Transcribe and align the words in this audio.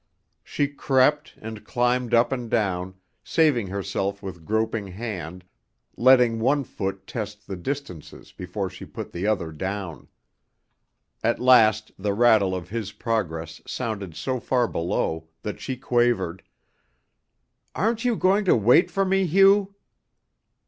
She 0.43 0.67
crept 0.67 1.35
and 1.39 1.63
climbed 1.63 2.11
up 2.11 2.31
and 2.31 2.49
down, 2.49 2.95
saving 3.23 3.67
herself 3.67 4.23
with 4.23 4.45
groping 4.45 4.87
hand, 4.87 5.45
letting 5.95 6.39
one 6.39 6.63
foot 6.63 7.05
test 7.05 7.45
the 7.45 7.55
distances 7.55 8.31
before 8.31 8.67
she 8.71 8.83
put 8.83 9.11
the 9.11 9.27
other 9.27 9.51
down. 9.51 10.07
At 11.23 11.39
last 11.39 11.91
the 11.99 12.15
rattle 12.15 12.55
of 12.55 12.69
his 12.69 12.93
progress 12.93 13.61
sounded 13.67 14.15
so 14.15 14.39
far 14.39 14.67
below 14.67 15.27
that 15.43 15.61
she 15.61 15.77
quavered: 15.77 16.41
"Aren't 17.75 18.03
you 18.03 18.15
going 18.15 18.43
to 18.45 18.55
wait 18.55 18.89
for 18.89 19.05
me, 19.05 19.27
Hugh?" 19.27 19.75